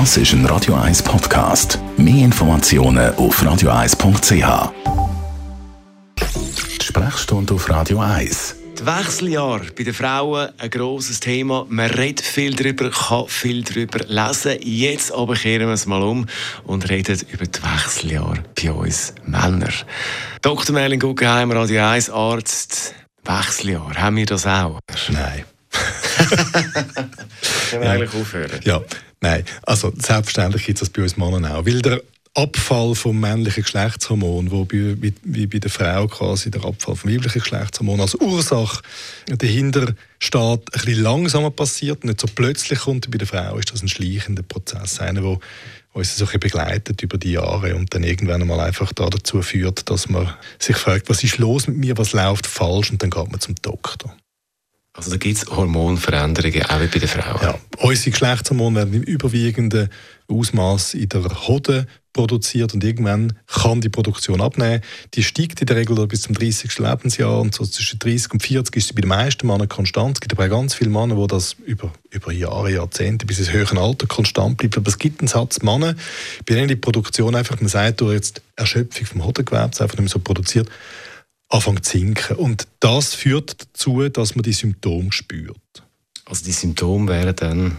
Das 0.00 0.16
ist 0.16 0.32
ein 0.32 0.44
Radio 0.46 0.74
1 0.74 1.04
Podcast. 1.04 1.78
Mehr 1.96 2.24
Informationen 2.24 3.14
auf 3.14 3.40
radio1.ch. 3.40 4.72
Die 6.80 6.84
Sprechstunde 6.84 7.54
auf 7.54 7.70
Radio 7.70 8.00
1. 8.00 8.56
Die 8.76 8.84
Wechseljahr 8.84 9.60
bei 9.78 9.84
den 9.84 9.94
Frauen 9.94 10.48
ein 10.58 10.70
grosses 10.70 11.20
Thema. 11.20 11.64
Man 11.68 11.90
redet 11.90 12.26
viel 12.26 12.56
darüber, 12.56 12.90
kann 12.90 13.28
viel 13.28 13.62
darüber 13.62 14.00
lesen. 14.08 14.58
Jetzt 14.62 15.12
aber 15.12 15.34
kehren 15.34 15.68
wir 15.68 15.74
es 15.74 15.86
mal 15.86 16.02
um 16.02 16.26
und 16.64 16.90
reden 16.90 17.20
über 17.30 17.46
die 17.46 17.62
Wechseljahr 17.62 18.38
bei 18.60 18.72
uns 18.72 19.14
Männern. 19.24 19.72
Dr. 20.42 20.74
Merlin 20.74 20.98
Guggenheim, 20.98 21.52
Radio 21.52 21.84
1 21.84 22.10
Arzt. 22.10 22.96
Wechseljahr, 23.24 23.94
haben 23.94 24.16
wir 24.16 24.26
das 24.26 24.44
auch? 24.44 24.80
Nein. 25.10 25.44
Können 27.70 27.82
wir 27.82 27.90
eigentlich 27.90 28.14
aufhören? 28.14 28.60
Ja, 28.64 28.80
nein. 29.24 29.44
Also 29.62 29.92
selbstverständlich 29.96 30.66
gibt 30.66 30.78
es 30.78 30.88
das 30.88 30.90
bei 30.90 31.02
uns 31.02 31.16
Männern 31.16 31.46
auch. 31.46 31.66
Weil 31.66 31.82
der 31.82 32.02
Abfall 32.34 32.96
vom 32.96 33.20
männlichen 33.20 33.62
Geschlechtshormon, 33.62 34.50
wo 34.50 34.64
bei, 34.64 34.96
wie, 35.00 35.46
bei 35.46 35.58
der 35.58 35.70
Frau 35.70 36.08
quasi 36.08 36.50
der 36.50 36.64
Abfall 36.64 36.96
vom 36.96 37.10
weiblichen 37.10 37.40
Geschlechtshormon 37.40 38.00
als 38.00 38.16
Ursache 38.16 38.82
dahinter 39.28 39.94
steht, 40.18 40.42
ein 40.42 40.60
bisschen 40.72 41.02
langsamer 41.02 41.50
passiert, 41.50 42.04
nicht 42.04 42.20
so 42.20 42.26
plötzlich 42.26 42.80
kommt. 42.80 43.08
Bei 43.10 43.18
der 43.18 43.28
Frau 43.28 43.56
ist 43.56 43.72
das 43.72 43.82
ein 43.82 43.88
schleichender 43.88 44.42
Prozess, 44.42 44.98
einer, 44.98 45.20
der 45.20 45.38
uns 45.92 46.16
so 46.16 46.26
ein 46.26 46.40
begleitet 46.40 47.02
über 47.02 47.18
die 47.18 47.32
Jahre 47.32 47.76
und 47.76 47.94
dann 47.94 48.02
irgendwann 48.02 48.42
einmal 48.42 48.58
einfach 48.58 48.92
da 48.92 49.08
dazu 49.08 49.40
führt, 49.42 49.88
dass 49.88 50.08
man 50.08 50.34
sich 50.58 50.76
fragt, 50.76 51.08
was 51.08 51.22
ist 51.22 51.38
los 51.38 51.68
mit 51.68 51.76
mir, 51.76 51.96
was 51.96 52.12
läuft 52.12 52.48
falsch 52.48 52.90
und 52.90 53.00
dann 53.00 53.10
geht 53.10 53.30
man 53.30 53.40
zum 53.40 53.54
Doktor. 53.62 54.16
Also 54.96 55.10
da 55.10 55.16
gibt 55.16 55.36
es 55.36 55.46
Hormonveränderungen, 55.46 56.62
auch 56.66 56.80
wie 56.80 56.86
bei 56.86 56.98
den 57.00 57.08
Frauen. 57.08 57.40
Ja, 57.42 57.58
unsere 57.78 58.10
Geschlechtshormone 58.12 58.76
werden 58.76 58.94
im 58.94 59.02
überwiegenden 59.02 59.88
Ausmaß 60.28 60.94
in 60.94 61.08
der 61.08 61.48
Hoden 61.48 61.86
produziert 62.12 62.72
und 62.74 62.84
irgendwann 62.84 63.36
kann 63.48 63.80
die 63.80 63.88
Produktion 63.88 64.40
abnehmen. 64.40 64.82
Die 65.14 65.24
steigt 65.24 65.60
in 65.60 65.66
der 65.66 65.76
Regel 65.76 66.06
bis 66.06 66.22
zum 66.22 66.36
30. 66.36 66.78
Lebensjahr 66.78 67.40
und 67.40 67.54
so 67.54 67.66
zwischen 67.66 67.98
30 67.98 68.34
und 68.34 68.42
40 68.44 68.76
ist 68.76 68.86
sie 68.86 68.94
bei 68.94 69.00
den 69.00 69.08
meisten 69.08 69.48
Männern 69.48 69.68
konstant. 69.68 70.16
Es 70.16 70.20
gibt 70.20 70.32
aber 70.32 70.44
auch 70.44 70.60
ganz 70.60 70.74
viele 70.74 70.90
Männer, 70.90 71.16
die 71.16 71.26
das 71.26 71.56
über, 71.66 71.92
über 72.10 72.32
Jahre, 72.32 72.72
Jahrzehnte 72.72 73.26
bis 73.26 73.40
ins 73.40 73.52
höhere 73.52 73.80
Alter 73.80 74.06
konstant 74.06 74.56
bleibt. 74.58 74.76
Aber 74.76 74.88
es 74.88 74.98
gibt 74.98 75.20
einen 75.20 75.28
Satz 75.28 75.60
Männer, 75.62 75.96
bei 76.46 76.54
denen 76.54 76.68
die 76.68 76.76
Produktion 76.76 77.34
einfach, 77.34 77.60
man 77.60 77.68
sagt 77.68 78.00
durch 78.00 78.14
jetzt 78.14 78.42
Erschöpfung 78.54 79.06
vom 79.06 79.24
Hodengewebs 79.24 79.80
einfach 79.80 79.96
nicht 79.96 80.04
mehr 80.04 80.08
so 80.08 80.20
produziert, 80.20 80.70
anfängt 81.54 81.84
zu 81.84 81.98
sinken. 81.98 82.36
Und 82.36 82.66
das 82.80 83.14
führt 83.14 83.62
dazu, 83.62 84.08
dass 84.08 84.34
man 84.34 84.42
die 84.42 84.52
Symptome 84.52 85.12
spürt. 85.12 85.56
Also 86.26 86.42
die 86.46 86.52
Symptome 86.52 87.12
wären 87.12 87.36
dann? 87.36 87.76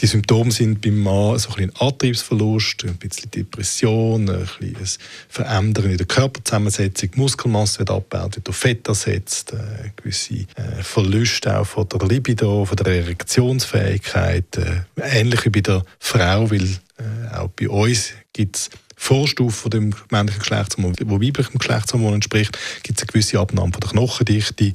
Die 0.00 0.06
Symptome 0.06 0.50
sind 0.50 0.80
beim 0.80 1.00
Mann 1.00 1.38
so 1.38 1.50
ein, 1.50 1.64
ein 1.64 1.76
Antriebsverlust, 1.76 2.84
ein 2.84 2.96
bisschen 2.96 3.30
Depression, 3.30 4.30
ein, 4.30 4.48
bisschen 4.58 5.02
Verändern 5.28 5.90
in 5.90 5.98
der 5.98 6.06
Körperzusammensetzung, 6.06 7.10
Muskelmasse 7.16 7.80
wird 7.80 7.90
abgebaut, 7.90 8.36
wird 8.36 8.46
durch 8.46 8.56
Fett 8.56 8.88
ersetzt, 8.88 9.52
äh, 9.52 9.90
gewisse 9.96 10.46
äh, 10.56 10.82
Verluste 10.82 11.58
auch 11.58 11.66
von 11.66 11.86
der 11.86 12.08
Libido, 12.08 12.64
von 12.64 12.76
der 12.76 12.86
Erektionsfähigkeit, 12.86 14.56
äh, 14.56 14.80
ähnlich 15.02 15.44
wie 15.44 15.50
bei 15.50 15.60
der 15.60 15.84
Frau, 15.98 16.50
weil 16.50 16.64
äh, 16.64 17.34
auch 17.34 17.48
bei 17.48 17.68
uns 17.68 18.12
gibt 18.32 18.56
es 18.56 18.70
Vorstufe 18.96 19.62
von 19.62 19.70
dem 19.70 19.94
männlichen 20.10 20.40
Geschlechtshormon, 20.40 20.94
wo 21.04 21.20
weiblichem 21.20 21.58
Geschlechtshormon 21.58 22.14
entspricht, 22.14 22.58
gibt 22.82 22.98
es 22.98 23.02
eine 23.02 23.12
gewisse 23.12 23.38
Abnahme 23.38 23.72
von 23.72 23.80
der 23.80 23.90
Knochendichte, 23.90 24.64
äh, 24.64 24.74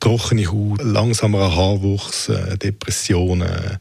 trockene 0.00 0.46
Haut, 0.46 0.82
langsamerer 0.82 1.54
Haarwuchs, 1.54 2.28
äh, 2.28 2.56
Depressionen. 2.58 3.78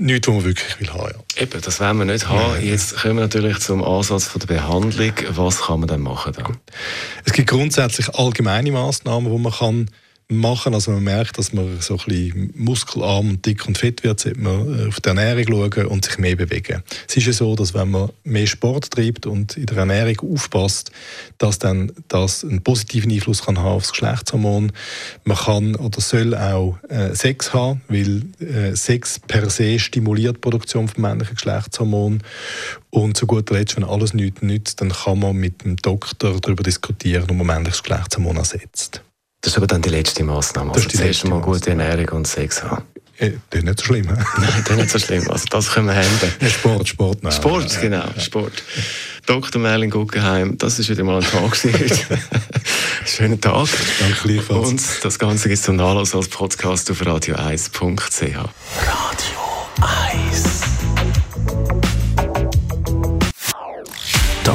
Nichts, 0.00 0.28
was 0.28 0.34
man 0.34 0.44
wirklich 0.44 0.80
will 0.80 0.92
haben. 0.92 1.10
Ja. 1.36 1.42
Eben, 1.42 1.60
das 1.60 1.80
wollen 1.80 1.98
wir 1.98 2.04
nicht 2.04 2.28
haben. 2.28 2.52
Nein. 2.52 2.66
Jetzt 2.66 2.96
kommen 2.98 3.16
wir 3.16 3.22
natürlich 3.22 3.58
zum 3.58 3.82
Ansatz 3.82 4.26
von 4.26 4.38
der 4.38 4.46
Behandlung. 4.46 5.12
Was 5.30 5.62
kann 5.62 5.80
man 5.80 5.88
dann 5.88 6.02
machen 6.02 6.32
dann? 6.36 6.56
Es 7.24 7.32
gibt 7.32 7.50
grundsätzlich 7.50 8.08
allgemeine 8.14 8.70
Massnahmen, 8.70 9.32
die 9.32 9.38
man 9.42 9.52
kann 9.52 9.90
machen. 10.28 10.74
Also 10.74 10.90
man 10.90 11.04
merkt, 11.04 11.38
dass 11.38 11.52
man 11.52 11.80
so 11.80 11.94
ein 11.94 12.04
bisschen 12.04 12.52
muskelarm 12.54 13.30
und 13.30 13.46
dick 13.46 13.66
und 13.66 13.78
fett 13.78 14.04
wird, 14.04 14.20
sollte 14.20 14.38
man 14.38 14.78
äh, 14.78 14.88
auf 14.88 15.00
die 15.00 15.08
Ernährung 15.08 15.72
schauen 15.72 15.86
und 15.86 16.04
sich 16.04 16.18
mehr 16.18 16.36
bewegen. 16.36 16.82
Es 17.08 17.16
ist 17.16 17.26
ja 17.26 17.32
so, 17.32 17.56
dass 17.56 17.72
wenn 17.72 17.90
man 17.90 18.10
mehr 18.24 18.46
Sport 18.46 18.90
treibt 18.90 19.26
und 19.26 19.56
in 19.56 19.66
der 19.66 19.78
Ernährung 19.78 20.34
aufpasst, 20.34 20.92
dass 21.38 21.58
dann 21.58 21.92
das 22.08 22.44
einen 22.44 22.62
positiven 22.62 23.10
Einfluss 23.10 23.42
kann 23.42 23.58
haben 23.58 23.76
auf 23.76 23.82
das 23.82 23.92
Geschlechtshormon. 23.92 24.72
Man 25.24 25.36
kann 25.36 25.76
oder 25.76 26.00
soll 26.00 26.34
auch 26.34 26.76
äh, 26.90 27.14
Sex 27.14 27.54
haben, 27.54 27.80
weil 27.88 28.22
äh, 28.40 28.76
Sex 28.76 29.20
per 29.20 29.48
se 29.48 29.78
stimuliert 29.78 30.36
die 30.36 30.40
Produktion 30.40 30.88
von 30.88 31.02
männlichen 31.02 31.36
Geschlechtshormon 31.36 32.22
und 32.90 33.16
zu 33.16 33.26
guter 33.26 33.54
Letzt, 33.54 33.76
wenn 33.76 33.84
alles 33.84 34.12
nichts 34.12 34.42
nützt, 34.42 34.80
dann 34.80 34.90
kann 34.90 35.18
man 35.20 35.36
mit 35.36 35.64
dem 35.64 35.76
Doktor 35.76 36.38
darüber 36.40 36.62
diskutieren, 36.62 37.24
ob 37.30 37.36
man 37.36 37.46
männliches 37.46 37.82
Geschlechtshormon 37.82 38.36
ersetzt. 38.36 39.02
Das 39.40 39.52
ist 39.52 39.56
aber 39.56 39.66
dann 39.66 39.82
die 39.82 39.88
letzte 39.88 40.24
Massnahme. 40.24 40.72
Also 40.72 40.84
das 40.84 40.94
ist 40.94 41.00
die 41.00 41.06
letzte 41.06 41.28
Mal 41.28 41.40
gute 41.40 41.70
Ernährung 41.70 42.08
und 42.10 42.26
Sex 42.26 42.62
haben. 42.62 42.82
Ja, 43.20 43.28
das 43.50 43.58
ist 43.58 43.64
nicht 43.64 43.80
so 43.80 43.86
schlimm. 43.86 44.06
Nein, 44.06 44.24
das 44.36 44.70
ist 44.70 44.76
nicht 44.76 44.90
so 44.90 44.98
schlimm. 44.98 45.30
Also 45.30 45.44
das 45.50 45.70
können 45.72 45.88
wir 45.88 45.94
handeln. 45.94 46.32
Sport, 46.50 46.88
Sport. 46.88 47.22
Nein. 47.22 47.32
Sport, 47.32 47.80
genau. 47.80 48.04
Sport. 48.18 48.62
Dr. 49.26 49.60
Merlin 49.60 49.90
Guggenheim, 49.90 50.56
das 50.56 50.78
ist 50.78 50.88
wieder 50.88 51.04
mal 51.04 51.22
ein 51.22 51.24
Tag. 51.24 51.56
Schönen 53.06 53.40
Tag. 53.40 53.68
Danke 54.00 54.28
gleichfalls. 54.28 54.68
Und 54.68 55.04
das 55.04 55.18
Ganze 55.18 55.48
gibt 55.48 55.58
es 55.58 55.64
zum 55.64 55.76
Nachlass 55.76 56.14
als 56.14 56.28
Podcast 56.28 56.90
auf 56.90 57.02
radio1.ch. 57.02 58.22
Radio 58.22 58.48
1 59.80 60.57